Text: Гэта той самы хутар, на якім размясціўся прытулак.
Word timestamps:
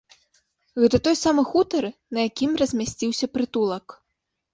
Гэта 0.83 0.99
той 1.07 1.17
самы 1.23 1.43
хутар, 1.49 1.83
на 2.17 2.23
якім 2.29 2.51
размясціўся 2.61 3.25
прытулак. 3.37 3.85